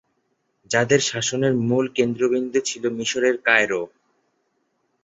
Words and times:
যাদের 0.71 0.99
শাসনের 1.09 1.53
মূল 1.67 1.85
কেন্দ্রবিন্দু 1.97 2.59
ছিল 2.69 2.83
মিশরের 2.97 3.35
কায়রো। 3.47 3.81